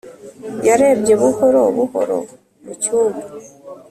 yarebye 0.67 1.13
buhoro 1.21 1.61
buhoro 1.75 2.17
mu 2.63 2.73
cyumba, 2.81 3.25